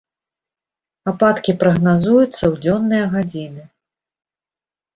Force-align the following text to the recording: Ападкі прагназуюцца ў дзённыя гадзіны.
Ападкі 1.11 1.51
прагназуюцца 1.65 2.27
ў 2.51 2.55
дзённыя 2.65 3.05
гадзіны. 3.15 3.63